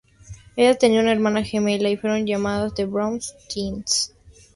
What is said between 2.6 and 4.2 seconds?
The Brown Twins.